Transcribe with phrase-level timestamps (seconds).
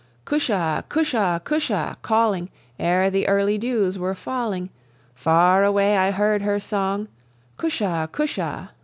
[0.25, 0.83] "Cusha!
[0.89, 1.39] Cusha!
[1.45, 4.71] Cusha!" calling, Ere the early dews were falling,
[5.13, 7.07] Farre away I heard her song,
[7.59, 8.09] "Cusha!
[8.11, 8.71] Cusha!"